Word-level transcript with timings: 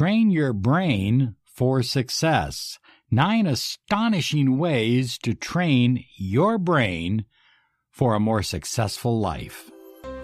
Train 0.00 0.30
your 0.30 0.54
brain 0.54 1.36
for 1.44 1.82
success. 1.82 2.78
Nine 3.10 3.46
astonishing 3.46 4.56
ways 4.56 5.18
to 5.18 5.34
train 5.34 6.06
your 6.16 6.56
brain 6.56 7.26
for 7.90 8.14
a 8.14 8.18
more 8.18 8.42
successful 8.42 9.20
life. 9.20 9.70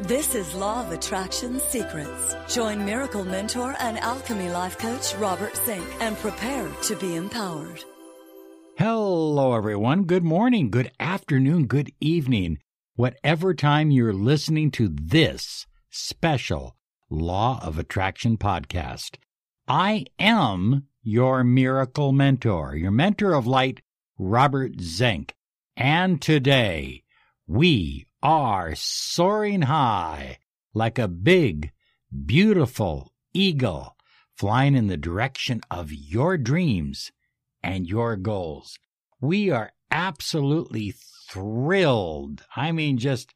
This 0.00 0.34
is 0.34 0.54
Law 0.54 0.80
of 0.80 0.92
Attraction 0.92 1.60
Secrets. 1.60 2.34
Join 2.48 2.86
Miracle 2.86 3.26
Mentor 3.26 3.76
and 3.78 3.98
Alchemy 3.98 4.48
Life 4.48 4.78
Coach 4.78 5.14
Robert 5.16 5.54
Zink 5.66 5.84
and 6.00 6.16
prepare 6.16 6.70
to 6.84 6.96
be 6.96 7.14
empowered. 7.14 7.84
Hello, 8.78 9.54
everyone. 9.54 10.04
Good 10.04 10.24
morning, 10.24 10.70
good 10.70 10.90
afternoon, 10.98 11.66
good 11.66 11.92
evening. 12.00 12.60
Whatever 12.94 13.52
time 13.52 13.90
you're 13.90 14.14
listening 14.14 14.70
to 14.70 14.88
this 14.88 15.66
special 15.90 16.78
Law 17.10 17.60
of 17.62 17.78
Attraction 17.78 18.38
podcast, 18.38 19.18
I 19.68 20.06
am 20.20 20.86
your 21.02 21.42
miracle 21.42 22.12
mentor, 22.12 22.76
your 22.76 22.92
mentor 22.92 23.34
of 23.34 23.48
light, 23.48 23.80
Robert 24.16 24.80
Zink. 24.80 25.34
And 25.76 26.22
today, 26.22 27.02
we 27.48 28.06
are 28.22 28.76
soaring 28.76 29.62
high 29.62 30.38
like 30.72 31.00
a 31.00 31.08
big, 31.08 31.72
beautiful 32.24 33.12
eagle 33.34 33.96
flying 34.36 34.76
in 34.76 34.86
the 34.86 34.96
direction 34.96 35.60
of 35.68 35.92
your 35.92 36.38
dreams 36.38 37.10
and 37.60 37.88
your 37.88 38.14
goals. 38.14 38.78
We 39.20 39.50
are 39.50 39.72
absolutely 39.90 40.94
thrilled. 41.28 42.44
I 42.54 42.70
mean, 42.70 42.98
just 42.98 43.34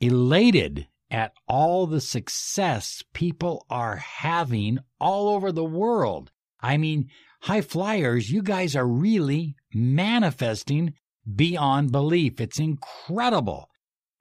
elated 0.00 0.88
at 1.10 1.32
all 1.46 1.86
the 1.86 2.00
success 2.00 3.02
people 3.14 3.66
are 3.70 3.96
having 3.96 4.78
all 5.00 5.28
over 5.28 5.52
the 5.52 5.64
world. 5.64 6.30
I 6.60 6.76
mean, 6.76 7.08
high 7.42 7.62
flyers, 7.62 8.30
you 8.30 8.42
guys 8.42 8.76
are 8.76 8.86
really 8.86 9.56
manifesting 9.72 10.94
beyond 11.34 11.92
belief. 11.92 12.40
It's 12.40 12.58
incredible. 12.58 13.68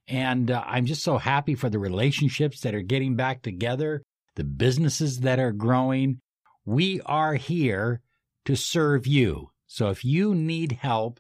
And 0.08 0.52
uh, 0.52 0.64
I'm 0.66 0.86
just 0.86 1.04
so 1.04 1.18
happy 1.18 1.56
for 1.56 1.70
the 1.70 1.80
relationships 1.80 2.62
that 2.62 2.76
are 2.76 2.82
getting 2.82 3.16
back 3.16 3.42
together, 3.42 4.04
the 4.36 4.44
businesses 4.44 5.22
that 5.22 5.40
are 5.40 5.52
growing. 5.52 6.22
We 6.66 7.02
are 7.02 7.36
here 7.36 8.02
to 8.46 8.56
serve 8.56 9.06
you. 9.06 9.52
So 9.68 9.90
if 9.90 10.06
you 10.06 10.34
need 10.34 10.74
help, 10.74 11.20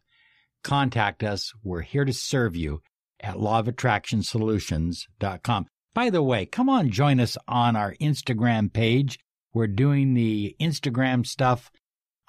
contact 0.63 1.23
us. 1.23 1.51
We're 1.63 1.81
here 1.81 2.05
to 2.05 2.13
serve 2.13 2.55
you 2.55 2.81
at 3.19 3.35
lawofattractionsolutions.com. 3.35 5.65
By 5.93 6.09
the 6.09 6.21
way, 6.21 6.45
come 6.45 6.69
on, 6.69 6.91
join 6.91 7.19
us 7.19 7.37
on 7.47 7.75
our 7.75 7.95
Instagram 7.95 8.71
page. 8.71 9.19
We're 9.53 9.67
doing 9.67 10.13
the 10.13 10.55
Instagram 10.61 11.25
stuff 11.25 11.71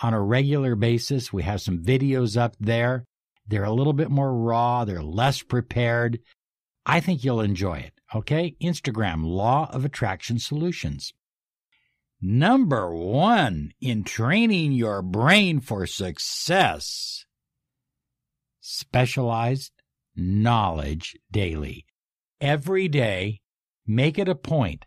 on 0.01 0.15
a 0.15 0.23
regular 0.23 0.75
basis. 0.75 1.33
We 1.33 1.43
have 1.43 1.61
some 1.61 1.85
videos 1.85 2.37
up 2.37 2.57
there. 2.59 3.05
They're 3.47 3.65
a 3.65 3.73
little 3.73 3.93
bit 3.93 4.11
more 4.11 4.33
raw, 4.33 4.85
they're 4.85 5.03
less 5.03 5.43
prepared. 5.43 6.21
I 6.87 7.01
think 7.01 7.25
you'll 7.25 7.41
enjoy 7.41 7.79
it. 7.79 7.93
Okay? 8.15 8.57
Instagram, 8.63 9.25
Law 9.25 9.69
of 9.73 9.85
Attraction 9.85 10.39
Solutions. 10.39 11.13
Number 12.21 12.95
one 12.95 13.73
in 13.81 14.03
training 14.03 14.73
your 14.73 15.03
brain 15.03 15.61
for 15.61 15.87
success 15.87 17.27
specialized 18.61 19.73
knowledge 20.19 21.17
daily. 21.31 21.87
Every 22.41 22.89
day, 22.89 23.41
make 23.87 24.19
it 24.19 24.29
a 24.29 24.35
point 24.35 24.85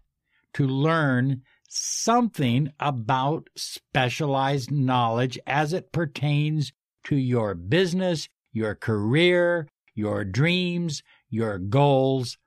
to 0.53 0.67
learn 0.67 1.41
something 1.69 2.71
about 2.79 3.49
specialized 3.55 4.71
knowledge 4.71 5.39
as 5.47 5.73
it 5.73 5.91
pertains 5.91 6.73
to 7.05 7.15
your 7.15 7.55
business, 7.55 8.27
your 8.51 8.75
career, 8.75 9.67
your 9.95 10.25
dreams, 10.25 11.01
your 11.29 11.57
goals. 11.57 12.37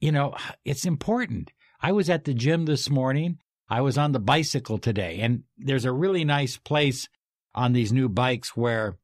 You 0.00 0.12
know, 0.12 0.34
it's 0.64 0.84
important. 0.84 1.52
I 1.80 1.92
was 1.92 2.10
at 2.10 2.24
the 2.24 2.34
gym 2.34 2.66
this 2.66 2.90
morning. 2.90 3.38
I 3.68 3.80
was 3.80 3.98
on 3.98 4.12
the 4.12 4.20
bicycle 4.20 4.78
today, 4.78 5.20
and 5.20 5.42
there's 5.58 5.84
a 5.84 5.92
really 5.92 6.24
nice 6.24 6.56
place 6.56 7.08
on 7.54 7.72
these 7.72 7.92
new 7.92 8.08
bikes 8.08 8.56
where 8.56 8.98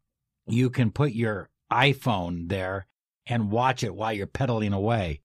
you 0.46 0.70
can 0.70 0.90
put 0.90 1.12
your 1.12 1.48
iPhone 1.72 2.48
there 2.48 2.86
and 3.26 3.50
watch 3.50 3.82
it 3.82 3.94
while 3.94 4.12
you're 4.12 4.26
pedaling 4.26 4.72
away. 4.72 5.20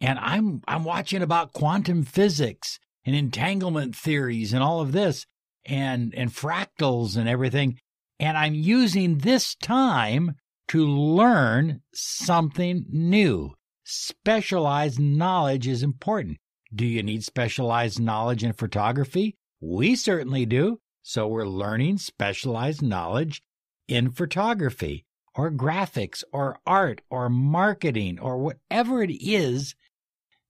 And 0.00 0.18
I'm 0.18 0.62
I'm 0.66 0.84
watching 0.84 1.22
about 1.22 1.52
quantum 1.52 2.02
physics 2.02 2.78
and 3.04 3.14
entanglement 3.14 3.96
theories 3.96 4.52
and 4.52 4.62
all 4.62 4.80
of 4.80 4.92
this 4.92 5.26
and 5.64 6.14
and 6.14 6.30
fractals 6.30 7.16
and 7.16 7.28
everything 7.28 7.78
and 8.20 8.36
I'm 8.36 8.54
using 8.54 9.18
this 9.18 9.54
time 9.54 10.36
to 10.68 10.86
learn 10.86 11.80
something 11.92 12.86
new. 12.88 13.54
Specialized 13.84 14.98
knowledge 14.98 15.66
is 15.66 15.82
important. 15.82 16.38
Do 16.74 16.86
you 16.86 17.02
need 17.02 17.24
specialized 17.24 18.00
knowledge 18.00 18.42
in 18.42 18.52
photography? 18.52 19.36
We 19.60 19.94
certainly 19.94 20.46
do. 20.46 20.80
So 21.02 21.26
we're 21.26 21.46
learning 21.46 21.98
specialized 21.98 22.82
knowledge 22.82 23.42
in 23.88 24.10
photography 24.10 25.04
or 25.34 25.50
graphics 25.50 26.22
or 26.32 26.58
art 26.66 27.00
or 27.10 27.28
marketing 27.28 28.18
or 28.18 28.38
whatever 28.38 29.02
it 29.02 29.10
is 29.10 29.74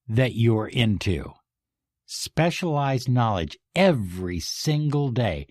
that 0.09 0.34
you're 0.34 0.69
into. 0.69 1.33
Specialized 2.06 3.09
knowledge 3.09 3.59
every 3.75 4.41
single 4.41 5.11
day. 5.11 5.47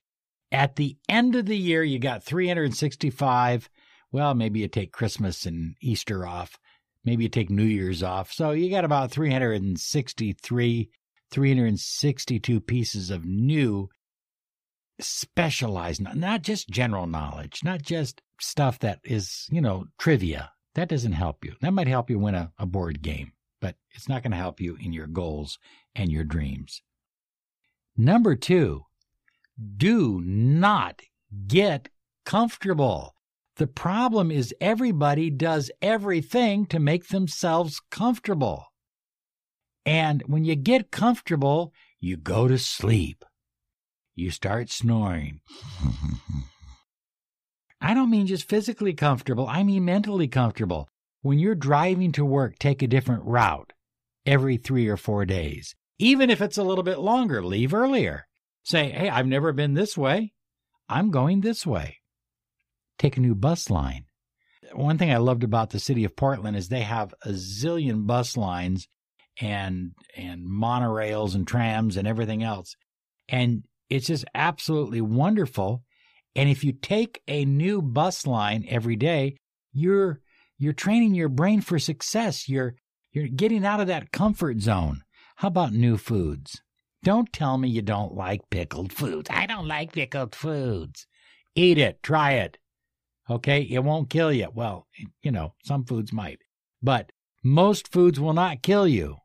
At 0.52 0.76
the 0.76 0.98
end 1.10 1.36
of 1.36 1.48
the 1.48 1.58
year, 1.58 1.84
you 1.84 1.98
got 1.98 2.24
365. 2.24 3.70
Well, 4.12 4.36
maybe 4.36 4.60
you 4.60 4.68
take 4.68 4.92
Christmas 4.92 5.48
and 5.48 5.76
Easter 5.82 6.28
off. 6.28 6.60
Maybe 7.04 7.24
you 7.24 7.30
take 7.30 7.50
New 7.50 7.64
Year's 7.64 8.04
off. 8.04 8.32
So 8.32 8.52
you 8.52 8.70
got 8.70 8.86
about 8.86 9.12
363, 9.12 10.90
362 11.32 12.62
pieces 12.62 13.10
of 13.10 13.26
new 13.26 13.90
specialized, 15.00 16.02
not 16.02 16.42
just 16.42 16.70
general 16.70 17.08
knowledge, 17.08 17.62
not 17.64 17.82
just 17.82 18.22
stuff 18.40 18.80
that 18.80 19.00
is, 19.04 19.48
you 19.52 19.62
know, 19.62 19.86
trivia. 19.98 20.52
That 20.76 20.90
doesn't 20.90 21.14
help 21.14 21.46
you. 21.46 21.56
That 21.62 21.74
might 21.74 21.88
help 21.88 22.10
you 22.10 22.20
win 22.20 22.36
a, 22.36 22.52
a 22.58 22.66
board 22.66 23.02
game, 23.02 23.34
but 23.62 23.76
it's 23.92 24.10
not 24.10 24.24
going 24.24 24.32
to 24.32 24.38
help 24.38 24.60
you 24.60 24.76
in 24.76 24.94
your 24.94 25.08
goals 25.08 25.60
and 25.96 26.12
your 26.12 26.24
dreams. 26.24 26.82
Number 27.96 28.36
two, 28.36 28.86
do 29.78 30.22
not 30.24 31.02
get 31.48 31.90
comfortable. 32.26 33.16
The 33.58 33.68
problem 33.68 34.32
is 34.32 34.56
everybody 34.60 35.30
does 35.30 35.70
everything 35.82 36.66
to 36.68 36.80
make 36.80 37.10
themselves 37.10 37.80
comfortable. 37.92 38.66
And 39.86 40.24
when 40.26 40.44
you 40.44 40.56
get 40.56 40.90
comfortable, 40.90 41.72
you 42.00 42.18
go 42.18 42.48
to 42.48 42.58
sleep. 42.58 43.24
You 44.16 44.32
start 44.32 44.70
snoring. 44.70 45.42
I 47.82 47.94
don't 47.94 48.12
mean 48.12 48.28
just 48.28 48.48
physically 48.48 48.94
comfortable, 48.94 49.48
I 49.48 49.64
mean 49.64 49.86
mentally 49.86 50.28
comfortable. 50.28 50.88
When 51.22 51.40
you're 51.40 51.56
driving 51.56 52.12
to 52.14 52.26
work, 52.26 52.60
take 52.60 52.82
a 52.82 52.88
different 52.88 53.24
route 53.24 53.74
every 54.26 54.58
three 54.58 54.88
or 54.88 54.98
four 54.98 55.26
days. 55.26 55.76
Even 56.00 56.30
if 56.30 56.42
it's 56.42 56.58
a 56.58 56.64
little 56.64 56.84
bit 56.84 57.00
longer, 57.00 57.44
leave 57.44 57.74
earlier. 57.74 58.28
Say, 58.64 58.90
hey, 58.90 59.10
I've 59.10 59.28
never 59.28 59.52
been 59.52 59.74
this 59.74 59.98
way. 59.98 60.34
I'm 60.90 61.12
going 61.12 61.42
this 61.42 61.66
way. 61.66 61.98
Take 62.98 63.18
a 63.18 63.22
new 63.22 63.36
bus 63.36 63.70
line. 63.70 64.06
One 64.74 64.98
thing 64.98 65.12
I 65.12 65.18
loved 65.18 65.44
about 65.44 65.72
the 65.72 65.80
city 65.80 66.04
of 66.04 66.16
Portland 66.16 66.56
is 66.56 66.70
they 66.70 66.82
have 66.82 67.14
a 67.24 67.30
zillion 67.30 68.06
bus 68.08 68.38
lines 68.38 68.88
and 69.42 69.92
and 70.16 70.46
monorails 70.46 71.36
and 71.36 71.48
trams 71.48 71.98
and 71.98 72.08
everything 72.08 72.44
else. 72.44 72.76
And 73.28 73.64
it's 73.94 74.08
just 74.08 74.26
absolutely 74.34 75.02
wonderful. 75.02 75.84
And 76.36 76.50
if 76.50 76.64
you 76.64 76.72
take 76.74 77.22
a 77.28 77.46
new 77.46 77.80
bus 77.80 78.26
line 78.26 78.66
every 78.68 78.96
day, 78.96 79.38
you're 79.72 80.20
you're 80.58 80.74
training 80.74 81.14
your 81.14 81.30
brain 81.30 81.62
for 81.62 81.78
success. 81.78 82.50
You're 82.50 82.74
you're 83.12 83.28
getting 83.28 83.64
out 83.64 83.80
of 83.80 83.88
that 83.88 84.12
comfort 84.12 84.62
zone. 84.62 85.04
How 85.36 85.50
about 85.50 85.74
new 85.74 85.98
foods? 85.98 86.60
Don't 87.04 87.32
tell 87.32 87.60
me 87.60 87.70
you 87.70 87.84
don't 87.84 88.16
like 88.16 88.50
pickled 88.50 88.92
foods. 88.92 89.30
I 89.32 89.46
don't 89.46 89.68
like 89.68 89.94
pickled 89.94 90.34
foods. 90.34 91.06
Eat 91.54 91.78
it, 91.78 92.02
try 92.02 92.32
it. 92.32 92.58
Okay, 93.30 93.62
it 93.62 93.84
won't 93.84 94.10
kill 94.10 94.34
you. 94.34 94.48
Well, 94.52 94.88
you 95.22 95.32
know, 95.32 95.54
some 95.64 95.86
foods 95.86 96.12
might, 96.12 96.40
but 96.82 97.12
most 97.44 97.92
foods 97.92 98.20
will 98.20 98.34
not 98.34 98.64
kill 98.64 98.88
you. 98.88 99.18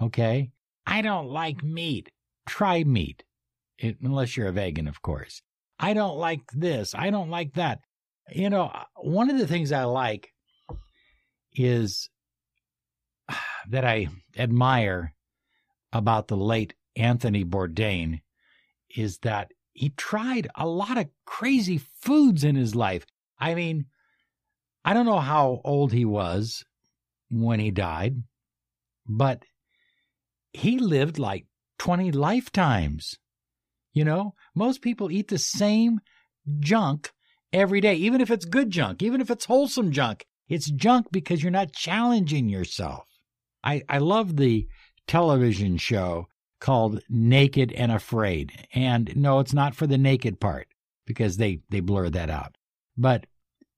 Okay, 0.00 0.50
I 0.86 1.00
don't 1.00 1.28
like 1.28 1.64
meat. 1.64 2.10
Try 2.46 2.84
meat, 2.84 3.24
it, 3.82 3.98
unless 4.02 4.36
you're 4.36 4.48
a 4.48 4.52
vegan, 4.52 4.88
of 4.88 5.02
course. 5.02 5.42
I 5.78 5.94
don't 5.94 6.16
like 6.16 6.42
this. 6.52 6.94
I 6.94 7.10
don't 7.10 7.30
like 7.30 7.54
that. 7.54 7.80
You 8.30 8.50
know, 8.50 8.70
uh, 8.72 8.84
one 8.96 9.30
of 9.30 9.38
the 9.38 9.46
things 9.46 9.72
I 9.72 9.84
like 9.84 10.32
is 11.54 12.08
that 13.68 13.84
I 13.84 14.08
admire 14.36 15.14
about 15.92 16.28
the 16.28 16.36
late 16.36 16.74
Anthony 16.96 17.44
Bourdain, 17.44 18.20
is 18.94 19.18
that 19.18 19.52
he 19.72 19.90
tried 19.90 20.48
a 20.54 20.66
lot 20.66 20.98
of 20.98 21.08
crazy 21.24 21.78
foods 21.78 22.44
in 22.44 22.56
his 22.56 22.74
life. 22.74 23.06
I 23.38 23.54
mean, 23.54 23.86
I 24.84 24.94
don't 24.94 25.06
know 25.06 25.20
how 25.20 25.60
old 25.64 25.92
he 25.92 26.04
was 26.04 26.64
when 27.30 27.60
he 27.60 27.70
died, 27.70 28.22
but 29.06 29.44
he 30.52 30.78
lived 30.78 31.18
like 31.18 31.46
20 31.78 32.12
lifetimes. 32.12 33.18
You 33.92 34.04
know, 34.04 34.34
most 34.54 34.82
people 34.82 35.10
eat 35.10 35.28
the 35.28 35.38
same 35.38 36.00
junk 36.60 37.12
every 37.52 37.80
day, 37.80 37.94
even 37.94 38.20
if 38.20 38.30
it's 38.30 38.44
good 38.44 38.70
junk, 38.70 39.02
even 39.02 39.20
if 39.20 39.30
it's 39.30 39.44
wholesome 39.44 39.92
junk. 39.92 40.26
It's 40.48 40.70
junk 40.70 41.06
because 41.10 41.42
you're 41.42 41.50
not 41.50 41.72
challenging 41.72 42.48
yourself. 42.48 43.06
I, 43.64 43.82
I 43.88 43.98
love 43.98 44.36
the 44.36 44.66
television 45.06 45.76
show 45.76 46.26
called 46.60 47.02
Naked 47.08 47.72
and 47.72 47.92
Afraid. 47.92 48.66
And 48.74 49.16
no, 49.16 49.40
it's 49.40 49.54
not 49.54 49.74
for 49.74 49.86
the 49.86 49.98
naked 49.98 50.40
part 50.40 50.68
because 51.06 51.36
they, 51.36 51.60
they 51.70 51.80
blur 51.80 52.10
that 52.10 52.30
out. 52.30 52.56
But 52.96 53.26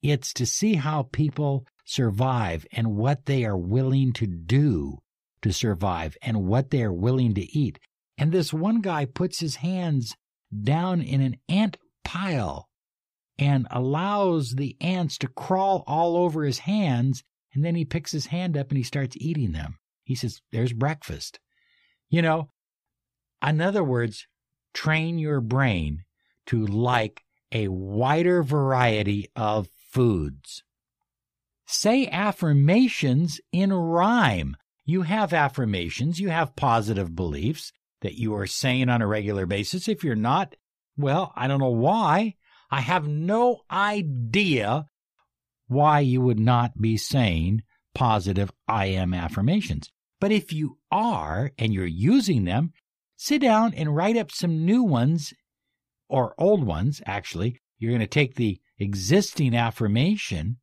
it's 0.02 0.32
to 0.34 0.46
see 0.46 0.75
how 0.75 1.08
people 1.12 1.67
survive 1.84 2.67
and 2.72 2.96
what 2.96 3.26
they 3.26 3.44
are 3.44 3.56
willing 3.56 4.12
to 4.14 4.26
do 4.26 4.99
to 5.43 5.52
survive 5.52 6.17
and 6.22 6.46
what 6.46 6.70
they 6.70 6.82
are 6.82 6.93
willing 6.93 7.34
to 7.34 7.58
eat. 7.58 7.78
And 8.16 8.32
this 8.32 8.52
one 8.52 8.81
guy 8.81 9.05
puts 9.06 9.40
his 9.40 9.56
hands 9.56 10.16
down 10.62 11.02
in 11.02 11.20
an 11.20 11.37
ant 11.49 11.76
pile 12.05 12.69
and 13.38 13.66
allows 13.70 14.52
the 14.52 14.76
ants 14.81 15.19
to 15.19 15.28
crawl 15.28 15.82
all 15.87 16.16
over 16.16 16.44
his 16.44 16.61
hands. 16.61 17.25
And 17.52 17.64
then 17.64 17.75
he 17.75 17.84
picks 17.84 18.12
his 18.12 18.26
hand 18.26 18.56
up 18.56 18.70
and 18.70 18.78
he 18.78 18.84
starts 18.84 19.16
eating 19.19 19.52
them. 19.52 19.78
He 20.05 20.14
says, 20.14 20.40
There's 20.52 20.72
breakfast. 20.72 21.40
You 22.08 22.22
know, 22.22 22.50
in 23.44 23.61
other 23.61 23.82
words, 23.82 24.26
train 24.72 25.19
your 25.19 25.40
brain 25.40 26.05
to 26.46 26.64
like 26.67 27.22
a 27.50 27.69
wider 27.69 28.43
variety 28.43 29.28
of 29.34 29.69
foods. 29.90 30.62
Say 31.67 32.06
affirmations 32.08 33.40
in 33.52 33.72
rhyme. 33.72 34.56
You 34.84 35.02
have 35.02 35.32
affirmations, 35.32 36.20
you 36.20 36.28
have 36.28 36.56
positive 36.56 37.17
beliefs 37.17 37.72
that 38.04 38.18
you 38.18 38.34
are 38.36 38.46
saying 38.46 38.90
on 38.90 39.00
a 39.00 39.06
regular 39.06 39.46
basis. 39.46 39.88
If 39.88 40.04
you're 40.04 40.14
not, 40.14 40.54
well, 40.96 41.32
I 41.34 41.48
don't 41.48 41.58
know 41.58 41.70
why. 41.70 42.34
I 42.70 42.82
have 42.82 43.08
no 43.08 43.62
idea 43.70 44.86
why 45.68 46.00
you 46.00 46.20
would 46.20 46.38
not 46.38 46.80
be 46.80 46.98
saying 46.98 47.62
positive 47.94 48.52
I 48.68 48.86
am 48.86 49.14
affirmations. 49.14 49.90
But 50.20 50.32
if 50.32 50.52
you 50.52 50.76
are 50.90 51.50
and 51.56 51.72
you're 51.72 51.86
using 51.86 52.44
them, 52.44 52.74
sit 53.16 53.40
down 53.40 53.72
and 53.72 53.96
write 53.96 54.18
up 54.18 54.30
some 54.30 54.66
new 54.66 54.82
ones 54.82 55.32
or 56.08 56.34
old 56.36 56.62
ones, 56.62 57.00
actually. 57.06 57.58
You're 57.78 57.90
going 57.90 58.00
to 58.00 58.06
take 58.06 58.34
the 58.34 58.60
existing 58.78 59.56
affirmation 59.56 60.58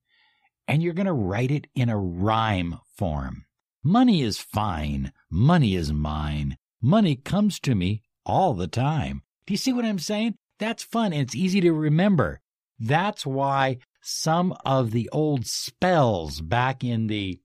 and 0.67 0.83
you're 0.83 0.93
going 0.93 1.07
to 1.07 1.13
write 1.13 1.49
it 1.49 1.65
in 1.73 1.89
a 1.89 1.97
rhyme 1.97 2.77
form. 2.97 3.45
Money 3.83 4.21
is 4.21 4.37
fine. 4.37 5.11
Money 5.31 5.73
is 5.73 5.91
mine. 5.91 6.57
Money 6.81 7.15
comes 7.15 7.59
to 7.59 7.75
me 7.75 8.01
all 8.25 8.53
the 8.53 8.67
time. 8.67 9.21
Do 9.45 9.53
you 9.53 9.57
see 9.57 9.73
what 9.73 9.85
I'm 9.85 9.99
saying? 9.99 10.35
That's 10.59 10.83
fun 10.83 11.13
and 11.13 11.21
it's 11.21 11.35
easy 11.35 11.61
to 11.61 11.73
remember. 11.73 12.41
That's 12.79 13.25
why 13.25 13.77
some 14.01 14.55
of 14.65 14.91
the 14.91 15.09
old 15.11 15.45
spells 15.45 16.41
back 16.41 16.83
in 16.83 17.07
the 17.07 17.39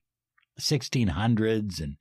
1600s 0.59 1.81
and 1.81 1.97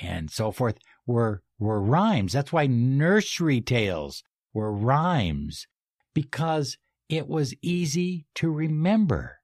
and 0.00 0.30
so 0.30 0.50
forth 0.50 0.78
were 1.06 1.42
were 1.58 1.80
rhymes. 1.80 2.32
That's 2.32 2.52
why 2.52 2.66
nursery 2.66 3.60
tales 3.60 4.24
were 4.52 4.72
rhymes 4.72 5.66
because 6.14 6.78
it 7.08 7.28
was 7.28 7.54
easy 7.62 8.26
to 8.36 8.50
remember. 8.50 9.38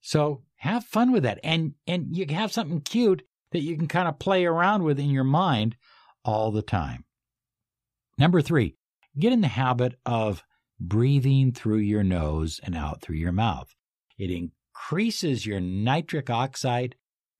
So 0.00 0.42
have 0.56 0.84
fun 0.84 1.12
with 1.12 1.22
that 1.22 1.40
and 1.42 1.74
and 1.86 2.14
you 2.14 2.26
have 2.30 2.52
something 2.52 2.80
cute 2.80 3.22
that 3.52 3.60
you 3.60 3.76
can 3.76 3.88
kind 3.88 4.08
of 4.08 4.18
play 4.18 4.44
around 4.44 4.82
with 4.82 4.98
in 4.98 5.10
your 5.10 5.24
mind 5.24 5.76
all 6.24 6.50
the 6.50 6.62
time. 6.62 7.04
Number 8.16 8.40
3, 8.42 8.74
get 9.18 9.32
in 9.32 9.40
the 9.40 9.48
habit 9.48 9.94
of 10.04 10.42
breathing 10.80 11.52
through 11.52 11.78
your 11.78 12.02
nose 12.04 12.60
and 12.62 12.76
out 12.76 13.00
through 13.00 13.16
your 13.16 13.32
mouth. 13.32 13.74
It 14.18 14.30
increases 14.30 15.46
your 15.46 15.60
nitric 15.60 16.30
oxide. 16.30 16.96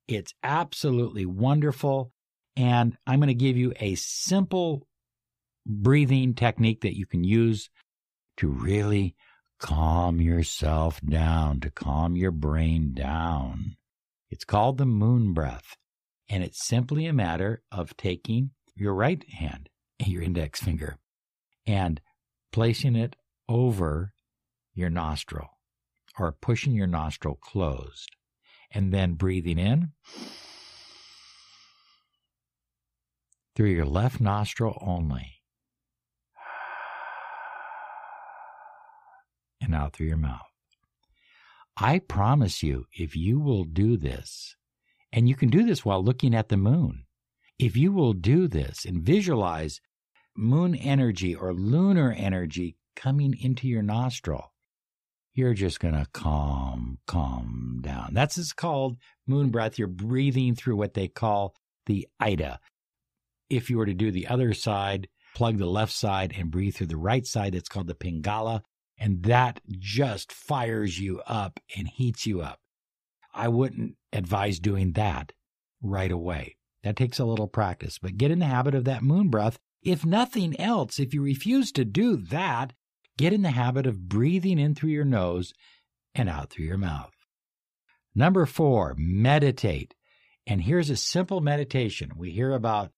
It's 0.07 0.35
absolutely 0.43 1.27
wonderful. 1.27 2.13
And 2.57 2.97
I'm 3.07 3.21
going 3.21 3.29
to 3.29 3.35
give 3.35 3.57
you 3.57 3.73
a 3.79 3.95
simple 3.97 4.87
breathing 5.67 6.35
technique 6.35 6.81
that 6.81 6.97
you 6.97 7.07
can 7.07 7.25
use 7.25 7.71
to 8.39 8.49
really 8.49 9.15
calm 9.59 10.21
yourself 10.21 11.01
down, 11.01 11.61
to 11.61 11.71
calm 11.71 12.17
your 12.17 12.31
brain 12.31 12.95
down. 12.95 13.77
It's 14.31 14.45
called 14.45 14.79
the 14.79 14.87
moon 14.87 15.35
breath. 15.35 15.77
And 16.29 16.45
it's 16.45 16.67
simply 16.67 17.07
a 17.07 17.13
matter 17.13 17.63
of 17.73 17.97
taking 17.97 18.51
your 18.81 18.95
right 18.95 19.29
hand, 19.31 19.69
your 20.05 20.23
index 20.23 20.61
finger, 20.61 20.99
and 21.67 22.01
placing 22.53 22.97
it 22.97 23.17
over 23.49 24.13
your 24.75 24.91
nostril 24.91 25.49
or 26.19 26.33
pushing 26.33 26.75
your 26.75 26.87
nostril 26.87 27.37
closed 27.37 28.17
and 28.71 28.93
then 28.93 29.15
breathing 29.15 29.59
in 29.59 29.93
through 33.55 33.71
your 33.71 33.87
left 33.87 34.21
nostril 34.21 34.79
only 34.81 35.39
and 39.61 39.75
out 39.75 39.93
through 39.93 40.07
your 40.07 40.17
mouth. 40.17 40.43
I 41.77 42.01
promise 42.01 42.63
you, 42.63 42.87
if 42.93 43.15
you 43.15 43.39
will 43.39 43.65
do 43.65 43.97
this, 43.97 44.57
and 45.13 45.29
you 45.29 45.37
can 45.37 45.49
do 45.49 45.65
this 45.65 45.85
while 45.85 46.03
looking 46.03 46.35
at 46.35 46.49
the 46.49 46.57
moon, 46.57 47.05
if 47.59 47.77
you 47.77 47.93
will 47.93 48.13
do 48.13 48.47
this 48.47 48.85
and 48.85 49.03
visualize 49.03 49.81
moon 50.37 50.75
energy 50.75 51.35
or 51.35 51.53
lunar 51.53 52.15
energy 52.17 52.77
coming 52.95 53.37
into 53.41 53.67
your 53.67 53.83
nostril, 53.83 54.53
you're 55.35 55.55
just 55.55 55.81
going 55.81 55.95
to 55.95 56.07
calm, 56.13 56.99
calm 57.07 57.79
down. 57.81 58.11
That's 58.13 58.39
it's 58.39 58.53
called 58.53 58.97
moon 59.27 59.51
breath. 59.51 59.79
You're 59.79 59.89
breathing 59.89 60.55
through 60.55 60.77
what 60.77 60.95
they 60.95 61.09
call 61.09 61.55
the 61.87 62.09
Ida. 62.21 62.61
If 63.51 63.71
you 63.71 63.79
were 63.79 63.87
to 63.87 63.95
do 63.95 64.11
the 64.11 64.27
other 64.27 64.53
side, 64.53 65.09
plug 65.35 65.59
the 65.59 65.67
left 65.67 65.93
side 65.93 66.35
and 66.37 66.51
breathe 66.51 66.75
through 66.75 66.89
the 66.89 66.97
right 66.97 67.27
side, 67.27 67.55
it's 67.55 67.69
called 67.69 67.87
the 67.87 67.95
Pingala. 67.95 68.63
And 68.99 69.23
that 69.25 69.61
just 69.71 70.33
fires 70.33 70.99
you 70.99 71.21
up 71.27 71.61
and 71.77 71.87
heats 71.87 72.27
you 72.27 72.41
up. 72.41 72.59
I 73.33 73.49
wouldn't 73.49 73.95
advise 74.13 74.59
doing 74.59 74.93
that 74.93 75.33
right 75.81 76.11
away. 76.11 76.58
That 76.85 76.97
takes 76.97 77.19
a 77.19 77.25
little 77.25 77.49
practice, 77.49 77.99
but 77.99 78.17
get 78.17 78.31
in 78.31 78.39
the 78.39 78.47
habit 78.47 78.75
of 78.75 78.85
that 78.85 79.03
moon 79.03 79.29
breath. 79.29 79.59
If 79.83 80.05
nothing 80.05 80.59
else, 80.61 80.99
if 80.99 81.13
you 81.15 81.23
refuse 81.23 81.73
to 81.73 81.85
do 81.85 82.17
that, 82.17 82.73
Get 83.19 83.33
in 83.33 83.43
the 83.43 83.51
habit 83.51 83.87
of 83.87 84.09
breathing 84.09 84.61
in 84.61 84.77
through 84.77 84.91
your 84.91 85.05
nose 85.05 85.53
and 86.15 86.29
out 86.29 86.51
through 86.51 86.67
your 86.67 86.79
mouth. 86.79 87.13
Number 88.15 88.47
four, 88.47 88.95
meditate. 88.97 89.95
And 90.47 90.63
here's 90.63 90.89
a 90.89 90.97
simple 90.97 91.41
meditation. 91.41 92.13
We 92.17 92.31
hear 92.31 92.53
about 92.53 92.93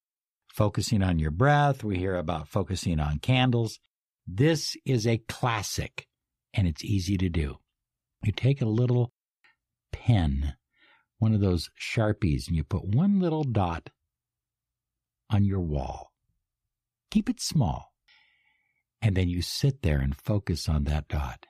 focusing 0.47 1.03
on 1.03 1.19
your 1.19 1.31
breath, 1.31 1.83
we 1.83 1.97
hear 1.97 2.17
about 2.17 2.49
focusing 2.49 3.01
on 3.01 3.19
candles. 3.19 3.81
This 4.27 4.77
is 4.85 5.07
a 5.07 5.23
classic, 5.27 6.07
and 6.53 6.69
it's 6.69 6.85
easy 6.85 7.17
to 7.17 7.31
do. 7.31 7.57
You 8.23 8.33
take 8.33 8.61
a 8.61 8.67
little 8.67 9.13
pen, 9.91 10.55
one 11.21 11.35
of 11.35 11.41
those 11.41 11.71
Sharpies, 11.79 12.49
and 12.49 12.57
you 12.57 12.65
put 12.65 12.85
one 12.85 13.21
little 13.21 13.45
dot 13.45 13.91
on 15.31 15.45
your 15.45 15.61
wall. 15.61 16.11
Keep 17.11 17.31
it 17.31 17.41
small. 17.41 17.93
And 19.01 19.17
then 19.17 19.29
you 19.29 19.41
sit 19.43 19.83
there 19.83 19.99
and 19.99 20.17
focus 20.17 20.69
on 20.69 20.85
that 20.85 21.09
dot, 21.09 21.47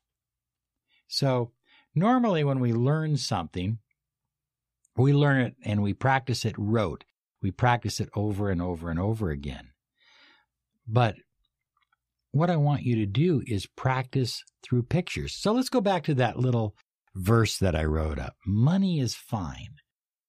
So, 1.07 1.51
normally 1.93 2.43
when 2.43 2.59
we 2.59 2.73
learn 2.73 3.17
something, 3.17 3.77
we 4.97 5.13
learn 5.13 5.41
it 5.41 5.55
and 5.63 5.83
we 5.83 5.93
practice 5.93 6.45
it 6.45 6.55
rote. 6.57 7.03
We 7.43 7.51
practice 7.51 7.99
it 7.99 8.09
over 8.15 8.49
and 8.49 8.61
over 8.61 8.89
and 8.89 8.99
over 8.99 9.29
again. 9.29 9.69
But 10.87 11.15
what 12.31 12.49
I 12.49 12.55
want 12.55 12.83
you 12.83 12.95
to 12.95 13.05
do 13.05 13.43
is 13.45 13.67
practice 13.67 14.43
through 14.63 14.83
pictures. 14.83 15.35
So 15.35 15.51
let's 15.51 15.69
go 15.69 15.81
back 15.81 16.03
to 16.05 16.15
that 16.15 16.39
little 16.39 16.75
verse 17.13 17.57
that 17.57 17.75
I 17.75 17.83
wrote 17.83 18.17
up. 18.17 18.35
Money 18.45 18.99
is 18.99 19.13
fine. 19.13 19.75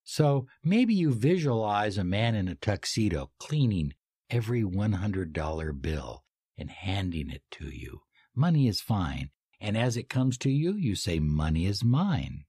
So 0.02 0.46
maybe 0.62 0.92
you 0.92 1.14
visualize 1.14 1.96
a 1.96 2.04
man 2.04 2.34
in 2.34 2.48
a 2.48 2.56
tuxedo 2.56 3.30
cleaning 3.38 3.94
every 4.28 4.62
$100 4.62 5.80
bill 5.80 6.24
and 6.58 6.70
handing 6.70 7.30
it 7.30 7.42
to 7.52 7.66
you. 7.66 8.00
Money 8.34 8.68
is 8.68 8.80
fine. 8.80 9.30
And 9.60 9.78
as 9.78 9.96
it 9.96 10.10
comes 10.10 10.36
to 10.38 10.50
you, 10.50 10.74
you 10.74 10.94
say, 10.94 11.20
Money 11.20 11.64
is 11.66 11.82
mine. 11.82 12.44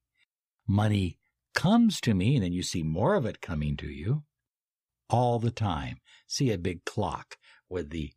Money 0.68 1.18
comes 1.54 2.02
to 2.02 2.14
me, 2.14 2.36
and 2.36 2.44
then 2.44 2.52
you 2.52 2.64
see 2.64 2.84
more 2.84 3.16
of 3.16 3.26
it 3.26 3.40
coming 3.40 3.78
to 3.78 3.88
you 3.88 4.24
all 5.10 5.40
the 5.40 5.52
time. 5.52 5.98
See 6.28 6.52
a 6.52 6.58
big 6.58 6.86
clock 6.86 7.38
with 7.70 7.90
the 7.90 8.14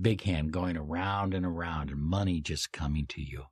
big 0.00 0.22
hand 0.22 0.52
going 0.52 0.76
around 0.76 1.34
and 1.34 1.44
around, 1.44 1.90
and 1.90 2.00
money 2.00 2.40
just 2.40 2.72
coming 2.72 3.06
to 3.08 3.22
you 3.22 3.44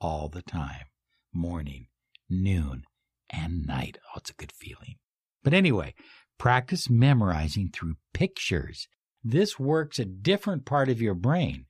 all 0.00 0.28
the 0.28 0.42
time 0.42 0.86
morning, 1.32 1.88
noon, 2.30 2.84
and 3.28 3.66
night. 3.66 3.98
Oh, 4.08 4.18
it's 4.18 4.30
a 4.30 4.34
good 4.34 4.52
feeling. 4.52 4.96
But 5.42 5.52
anyway, 5.52 5.94
practice 6.38 6.88
memorizing 6.88 7.70
through 7.72 7.96
pictures. 8.12 8.88
This 9.22 9.58
works 9.58 9.98
a 9.98 10.04
different 10.04 10.64
part 10.64 10.88
of 10.88 11.02
your 11.02 11.14
brain. 11.14 11.66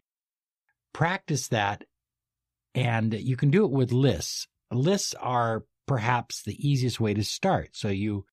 Practice 0.93 1.49
that 1.49 1.85
and 2.75 3.15
you 3.15 3.37
can 3.37 3.51
do 3.51 3.65
it 3.65 3.71
with 3.71 3.93
lists. 3.93 4.49
Lists 4.71 5.15
are 5.21 5.65
perhaps 5.87 6.43
the 6.43 6.57
easiest 6.57 7.01
way 7.01 7.15
to 7.15 7.23
start. 7.23 7.71
So 7.73 7.89
you 7.89 8.25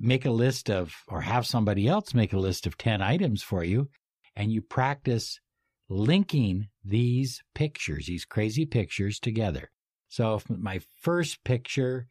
make 0.00 0.24
a 0.24 0.30
list 0.30 0.70
of, 0.70 0.94
or 1.06 1.20
have 1.20 1.46
somebody 1.46 1.86
else 1.86 2.14
make 2.14 2.32
a 2.32 2.38
list 2.38 2.66
of 2.66 2.78
10 2.78 3.02
items 3.02 3.42
for 3.42 3.62
you, 3.62 3.88
and 4.34 4.50
you 4.50 4.62
practice 4.62 5.38
linking 5.88 6.68
these 6.84 7.42
pictures, 7.54 8.06
these 8.06 8.24
crazy 8.24 8.64
pictures 8.64 9.18
together. 9.18 9.70
So 10.08 10.34
if 10.36 10.48
my 10.48 10.80
first 11.02 11.44
picture 11.44 12.06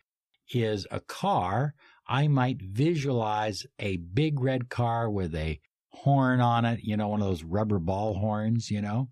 is 0.53 0.86
a 0.91 1.00
car, 1.00 1.74
I 2.08 2.27
might 2.27 2.62
visualize 2.62 3.65
a 3.79 3.98
big 3.98 4.39
red 4.39 4.69
car 4.69 5.10
with 5.10 5.36
a 5.36 5.60
horn 5.91 6.41
on 6.41 6.65
it, 6.65 6.81
you 6.84 6.96
know, 6.96 7.08
one 7.08 7.22
of 7.22 7.27
those 7.27 7.43
rubber 7.43 7.79
ball 7.79 8.15
horns, 8.15 8.69
you 8.69 8.81
know. 8.81 9.10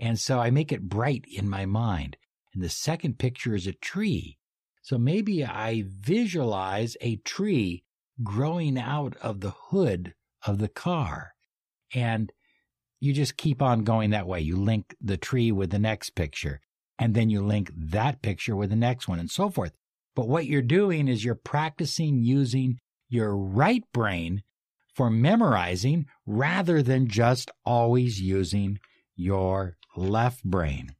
And 0.00 0.18
so 0.18 0.38
I 0.38 0.50
make 0.50 0.72
it 0.72 0.88
bright 0.88 1.24
in 1.30 1.48
my 1.48 1.66
mind. 1.66 2.16
And 2.54 2.62
the 2.62 2.68
second 2.68 3.18
picture 3.18 3.54
is 3.54 3.66
a 3.66 3.72
tree. 3.72 4.38
So 4.82 4.98
maybe 4.98 5.44
I 5.44 5.84
visualize 5.86 6.96
a 7.00 7.16
tree 7.16 7.84
growing 8.22 8.78
out 8.78 9.16
of 9.16 9.40
the 9.40 9.52
hood 9.70 10.14
of 10.46 10.58
the 10.58 10.68
car. 10.68 11.32
And 11.94 12.32
you 13.00 13.12
just 13.12 13.36
keep 13.36 13.62
on 13.62 13.84
going 13.84 14.10
that 14.10 14.26
way. 14.26 14.40
You 14.40 14.56
link 14.56 14.94
the 15.00 15.16
tree 15.16 15.52
with 15.52 15.70
the 15.70 15.78
next 15.78 16.10
picture, 16.10 16.60
and 16.98 17.14
then 17.14 17.30
you 17.30 17.42
link 17.44 17.70
that 17.76 18.22
picture 18.22 18.56
with 18.56 18.70
the 18.70 18.76
next 18.76 19.08
one, 19.08 19.18
and 19.18 19.30
so 19.30 19.50
forth. 19.50 19.72
But 20.16 20.28
what 20.28 20.46
you're 20.46 20.62
doing 20.62 21.06
is 21.06 21.24
you're 21.24 21.36
practicing 21.36 22.24
using 22.24 22.78
your 23.08 23.36
right 23.36 23.84
brain 23.92 24.42
for 24.94 25.10
memorizing 25.10 26.06
rather 26.26 26.82
than 26.82 27.06
just 27.06 27.52
always 27.64 28.20
using 28.20 28.80
your 29.14 29.76
left 29.96 30.42
brain. 30.42 30.90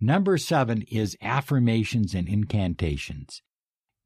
Number 0.00 0.36
seven 0.36 0.82
is 0.90 1.16
affirmations 1.22 2.12
and 2.12 2.28
incantations. 2.28 3.40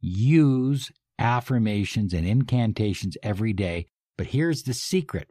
Use 0.00 0.93
affirmations 1.21 2.12
and 2.12 2.27
incantations 2.27 3.17
every 3.23 3.53
day, 3.53 3.87
but 4.17 4.29
here's 4.29 4.62
the 4.62 4.75
secret. 4.75 5.31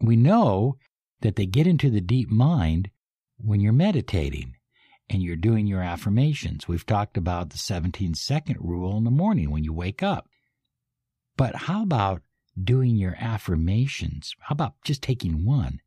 We 0.00 0.16
know 0.16 0.76
that 1.22 1.36
they 1.36 1.46
get 1.46 1.66
into 1.66 1.90
the 1.90 2.00
deep 2.00 2.30
mind 2.30 2.90
when 3.38 3.60
you're 3.60 3.72
meditating 3.72 4.56
and 5.08 5.22
you're 5.22 5.36
doing 5.36 5.66
your 5.66 5.82
affirmations. 5.82 6.68
We've 6.68 6.84
talked 6.84 7.16
about 7.16 7.50
the 7.50 7.58
17 7.58 8.14
second 8.14 8.56
rule 8.60 8.98
in 8.98 9.04
the 9.04 9.10
morning 9.10 9.50
when 9.50 9.64
you 9.64 9.72
wake 9.72 10.02
up. 10.02 10.28
But 11.36 11.54
how 11.54 11.82
about 11.82 12.22
doing 12.62 12.96
your 12.96 13.16
affirmations? 13.18 14.34
How 14.40 14.52
about 14.54 14.74
just 14.82 15.02
taking 15.02 15.44
one 15.44 15.80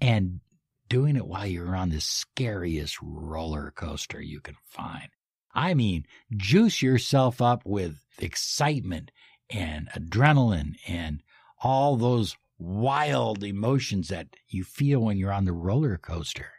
and 0.00 0.40
doing 0.88 1.16
it 1.16 1.26
while 1.26 1.46
you're 1.46 1.76
on 1.76 1.90
the 1.90 2.00
scariest 2.00 2.98
roller 3.02 3.72
coaster 3.74 4.20
you 4.20 4.40
can 4.40 4.56
find. 4.64 5.08
I 5.54 5.74
mean, 5.74 6.06
juice 6.36 6.82
yourself 6.82 7.40
up 7.40 7.62
with 7.64 8.04
excitement 8.18 9.10
and 9.50 9.88
adrenaline 9.90 10.76
and 10.86 11.22
all 11.62 11.96
those 11.96 12.36
wild 12.58 13.42
emotions 13.44 14.08
that 14.08 14.28
you 14.48 14.64
feel 14.64 15.00
when 15.00 15.16
you're 15.16 15.32
on 15.32 15.44
the 15.44 15.52
roller 15.52 15.96
coaster. 15.96 16.50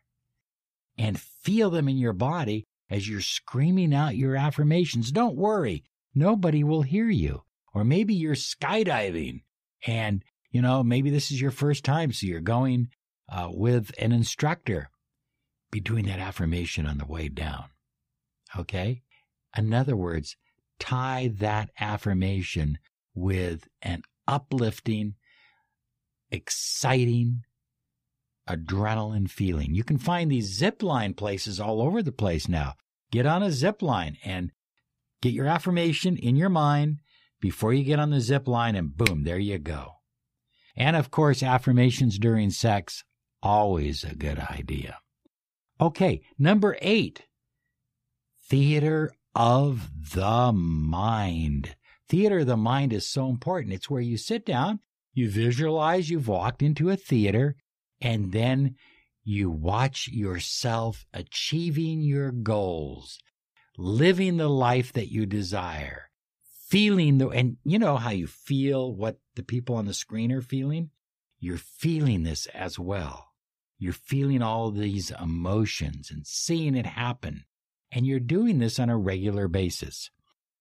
And 0.98 1.20
feel 1.20 1.70
them 1.70 1.90
in 1.90 1.98
your 1.98 2.14
body 2.14 2.66
as 2.90 3.10
you're 3.10 3.22
screaming 3.22 3.94
out 3.94 4.16
your 4.16 4.36
affirmations. 4.36 5.12
Don't 5.12 5.36
worry, 5.36 5.84
nobody 6.14 6.64
will 6.64 6.84
hear 6.84 7.10
you. 7.10 7.44
Or 7.74 7.84
maybe 7.84 8.14
you're 8.14 8.36
skydiving 8.36 9.42
and, 9.86 10.24
you 10.50 10.62
know, 10.62 10.84
maybe 10.84 11.10
this 11.10 11.32
is 11.32 11.42
your 11.42 11.52
first 11.52 11.84
time, 11.84 12.14
so 12.14 12.26
you're 12.26 12.40
going 12.40 12.88
uh, 13.28 13.50
with 13.52 13.92
an 14.00 14.14
instructor, 14.14 14.90
be 15.72 15.82
doing 15.82 16.06
that 16.06 16.20
affirmation 16.20 16.86
on 16.86 16.98
the 16.98 17.06
way 17.06 17.28
down. 17.28 17.66
Okay? 18.58 19.02
In 19.58 19.74
other 19.74 19.96
words, 19.96 20.36
tie 20.80 21.32
that 21.36 21.70
affirmation 21.80 22.78
with 23.14 23.68
an 23.82 24.04
uplifting, 24.28 25.16
exciting, 26.30 27.44
adrenaline 28.50 29.30
feeling. 29.30 29.74
You 29.74 29.84
can 29.84 29.98
find 29.98 30.32
these 30.32 30.54
zip 30.54 30.84
line 30.84 31.14
places 31.14 31.60
all 31.60 31.82
over 31.82 32.04
the 32.04 32.12
place 32.12 32.48
now. 32.48 32.74
Get 33.12 33.26
on 33.26 33.44
a 33.44 33.52
zip 33.52 33.82
line 33.82 34.18
and 34.24 34.52
get 35.22 35.34
your 35.34 35.48
affirmation 35.48 36.18
in 36.18 36.36
your 36.36 36.50
mind 36.50 37.00
before 37.40 37.74
you 37.74 37.84
get 37.84 38.00
on 38.00 38.10
the 38.10 38.22
zip 38.22 38.48
line, 38.48 38.76
and 38.76 38.96
boom, 38.96 39.24
there 39.24 39.38
you 39.38 39.58
go. 39.58 39.94
And 40.76 40.96
of 40.96 41.12
course, 41.12 41.44
affirmations 41.44 42.20
during 42.20 42.50
sex 42.50 43.04
always 43.42 44.04
a 44.04 44.16
good 44.16 44.40
idea. 44.40 44.98
Okay, 45.80 46.22
number 46.38 46.78
eight, 46.82 47.24
theater 48.48 49.12
of 49.34 49.90
the 50.14 50.52
mind. 50.54 51.76
Theater 52.08 52.40
of 52.40 52.48
the 52.48 52.58
mind 52.58 52.94
is 52.94 53.08
so 53.08 53.30
important. 53.30 53.74
It's 53.74 53.90
where 53.90 54.02
you 54.02 54.18
sit 54.18 54.46
down, 54.46 54.80
you 55.14 55.30
visualize 55.30 56.10
you've 56.10 56.28
walked 56.28 56.62
into 56.62 56.90
a 56.90 56.98
theater, 56.98 57.56
and 58.02 58.32
then 58.32 58.76
you 59.24 59.50
watch 59.50 60.08
yourself 60.08 61.06
achieving 61.14 62.02
your 62.02 62.32
goals, 62.32 63.20
living 63.78 64.38
the 64.38 64.50
life 64.50 64.94
that 64.94 65.12
you 65.12 65.26
desire, 65.26 66.12
feeling 66.68 67.18
the, 67.18 67.30
and 67.30 67.58
you 67.64 67.80
know 67.80 67.98
how 67.98 68.12
you 68.12 68.28
feel 68.28 68.94
what 68.94 69.18
the 69.36 69.44
people 69.44 69.76
on 69.76 69.86
the 69.86 69.94
screen 69.94 70.32
are 70.32 70.42
feeling? 70.42 70.92
You're 71.40 71.58
feeling 71.58 72.24
this 72.24 72.46
as 72.48 72.78
well. 72.78 73.32
You're 73.78 73.94
feeling 73.94 74.42
all 74.42 74.72
these 74.72 75.12
emotions 75.12 76.12
and 76.12 76.26
seeing 76.26 76.76
it 76.76 76.86
happen. 76.86 77.46
And 77.92 78.06
you're 78.06 78.20
doing 78.20 78.60
this 78.60 78.80
on 78.80 78.90
a 78.90 78.98
regular 78.98 79.48
basis. 79.48 80.10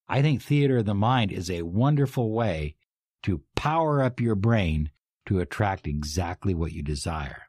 I 0.08 0.22
think 0.22 0.42
theater 0.42 0.78
of 0.78 0.86
the 0.86 0.94
mind 0.94 1.32
is 1.32 1.50
a 1.50 1.62
wonderful 1.62 2.32
way 2.32 2.76
to 3.22 3.42
power 3.56 4.02
up 4.02 4.20
your 4.20 4.34
brain 4.34 4.90
to 5.26 5.40
attract 5.40 5.86
exactly 5.86 6.54
what 6.54 6.72
you 6.72 6.82
desire. 6.82 7.44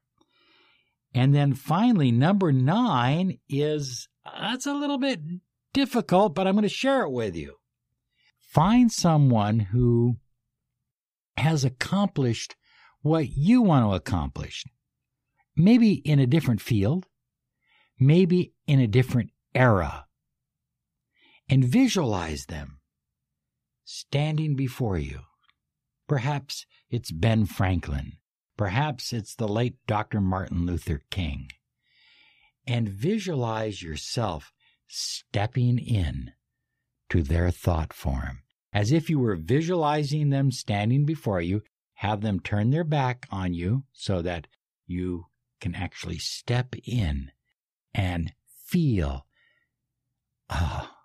And 1.13 1.35
then 1.35 1.53
finally, 1.53 2.11
number 2.11 2.51
nine 2.51 3.39
is 3.49 4.07
uh, 4.25 4.51
that's 4.51 4.65
a 4.65 4.73
little 4.73 4.97
bit 4.97 5.19
difficult, 5.73 6.33
but 6.35 6.47
I'm 6.47 6.55
going 6.55 6.63
to 6.63 6.69
share 6.69 7.03
it 7.03 7.11
with 7.11 7.35
you. 7.35 7.55
Find 8.39 8.91
someone 8.91 9.59
who 9.59 10.17
has 11.37 11.65
accomplished 11.65 12.55
what 13.01 13.29
you 13.29 13.61
want 13.61 13.85
to 13.85 13.93
accomplish 13.93 14.63
maybe 15.55 15.93
in 15.93 16.19
a 16.19 16.27
different 16.27 16.61
field, 16.61 17.07
maybe 17.99 18.53
in 18.67 18.79
a 18.79 18.87
different 18.87 19.31
era, 19.55 20.05
and 21.49 21.63
visualize 21.63 22.45
them 22.45 22.79
standing 23.83 24.55
before 24.55 24.97
you. 24.97 25.21
Perhaps 26.07 26.65
it's 26.89 27.11
Ben 27.11 27.45
Franklin. 27.45 28.17
Perhaps 28.57 29.11
it's 29.11 29.35
the 29.35 29.47
late 29.47 29.77
Dr. 29.87 30.21
Martin 30.21 30.65
Luther 30.65 31.01
King. 31.09 31.49
And 32.67 32.87
visualize 32.89 33.81
yourself 33.81 34.53
stepping 34.87 35.77
in 35.79 36.31
to 37.09 37.21
their 37.21 37.51
thought 37.51 37.93
form 37.93 38.43
as 38.75 38.91
if 38.91 39.09
you 39.09 39.17
were 39.17 39.37
visualizing 39.37 40.29
them 40.29 40.51
standing 40.51 41.05
before 41.05 41.39
you. 41.39 41.61
Have 41.99 42.19
them 42.19 42.41
turn 42.41 42.71
their 42.71 42.83
back 42.83 43.25
on 43.31 43.53
you 43.53 43.85
so 43.93 44.21
that 44.21 44.47
you 44.85 45.27
can 45.61 45.73
actually 45.73 46.17
step 46.17 46.75
in 46.83 47.31
and 47.93 48.33
feel, 48.65 49.25
ah, 50.49 50.95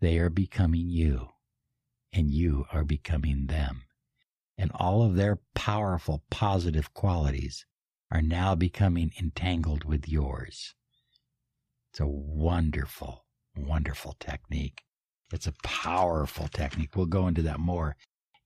they 0.00 0.18
are 0.18 0.30
becoming 0.30 0.88
you 0.88 1.28
and 2.12 2.30
you 2.30 2.64
are 2.72 2.84
becoming 2.84 3.46
them. 3.46 3.82
And 4.58 4.70
all 4.74 5.02
of 5.02 5.16
their 5.16 5.40
powerful 5.54 6.24
positive 6.30 6.94
qualities 6.94 7.66
are 8.10 8.22
now 8.22 8.54
becoming 8.54 9.12
entangled 9.20 9.84
with 9.84 10.08
yours. 10.08 10.74
It's 11.92 12.00
a 12.00 12.06
wonderful, 12.06 13.26
wonderful 13.56 14.16
technique. 14.18 14.82
It's 15.32 15.46
a 15.46 15.54
powerful 15.62 16.48
technique. 16.48 16.94
We'll 16.94 17.06
go 17.06 17.26
into 17.26 17.42
that 17.42 17.60
more 17.60 17.96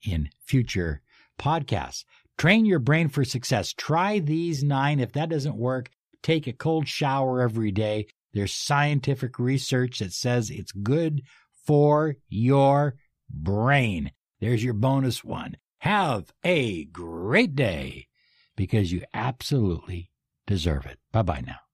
in 0.03 0.31
future 0.41 1.03
podcasts. 1.39 2.05
Train 2.39 2.65
your 2.65 2.79
brain 2.79 3.09
for 3.09 3.25
success. 3.25 3.73
Try 3.73 4.19
these 4.19 4.65
nine. 4.65 4.99
If 4.99 5.13
that 5.13 5.29
doesn't 5.29 5.57
work, 5.57 5.91
take 6.23 6.47
a 6.47 6.53
cold 6.53 6.89
shower 6.89 7.43
every 7.43 7.71
day. 7.71 8.07
There's 8.33 8.53
scientific 8.53 9.39
research 9.39 9.99
that 9.99 10.13
says 10.13 10.51
it's 10.51 10.73
good 10.73 11.23
for 11.67 12.17
your 12.29 12.97
brain. 13.29 14.13
There's 14.41 14.65
your 14.65 14.75
bonus 14.75 15.25
one. 15.25 15.57
Have 15.79 16.33
a 16.45 16.85
great 16.87 17.55
day 17.55 18.09
because 18.57 18.93
you 18.93 19.03
absolutely 19.15 20.11
deserve 20.47 20.87
it. 20.87 20.99
Bye 21.13 21.23
bye 21.23 21.43
now. 21.47 21.70